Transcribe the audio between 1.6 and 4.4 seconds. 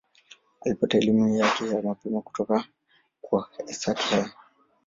ya mapema kutoka kwa Esakhel.